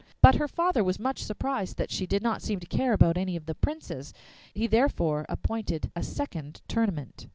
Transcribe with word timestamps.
But 0.19 0.33
her 0.33 0.47
father 0.47 0.83
was 0.83 0.97
much 0.97 1.21
surprised 1.21 1.77
that 1.77 1.91
she 1.91 2.07
did 2.07 2.23
not 2.23 2.41
seem 2.41 2.59
to 2.59 2.65
care 2.65 2.93
about 2.93 3.17
any 3.19 3.35
of 3.35 3.45
the 3.45 3.53
Princes; 3.53 4.15
he 4.51 4.65
therefore 4.65 5.27
appointed 5.29 5.91
a 5.95 6.01
second 6.01 6.63
tournament. 6.67 7.27